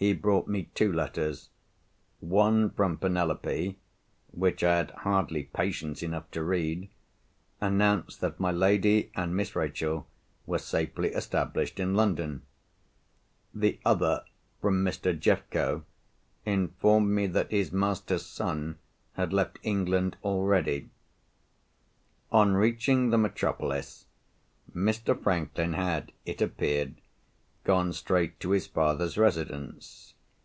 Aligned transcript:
He 0.00 0.14
brought 0.14 0.48
me 0.48 0.70
two 0.74 0.90
letters. 0.90 1.50
One, 2.20 2.70
from 2.70 2.96
Penelope 2.96 3.78
(which 4.32 4.64
I 4.64 4.76
had 4.78 4.92
hardly 4.92 5.42
patience 5.42 6.02
enough 6.02 6.30
to 6.30 6.42
read), 6.42 6.88
announced 7.60 8.22
that 8.22 8.40
my 8.40 8.50
lady 8.50 9.10
and 9.14 9.36
Miss 9.36 9.54
Rachel 9.54 10.06
were 10.46 10.56
safely 10.56 11.10
established 11.10 11.78
in 11.78 11.94
London. 11.94 12.40
The 13.52 13.78
other, 13.84 14.24
from 14.62 14.82
Mr. 14.82 15.12
Jeffco, 15.14 15.84
informed 16.46 17.10
me 17.14 17.26
that 17.26 17.50
his 17.50 17.70
master's 17.70 18.24
son 18.24 18.78
had 19.16 19.34
left 19.34 19.58
England 19.62 20.16
already. 20.24 20.88
On 22.32 22.54
reaching 22.54 23.10
the 23.10 23.18
metropolis, 23.18 24.06
Mr. 24.74 25.22
Franklin 25.22 25.74
had, 25.74 26.10
it 26.24 26.40
appeared, 26.40 26.94
gone 27.62 27.92
straight 27.92 28.40
to 28.40 28.52
his 28.52 28.66
father's 28.66 29.18
residence. 29.18 30.14